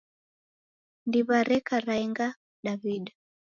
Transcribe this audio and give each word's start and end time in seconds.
Ndiwa 1.07 1.37
reko 1.49 1.73
raenga 1.87 2.27
Daw'ida. 2.63 3.11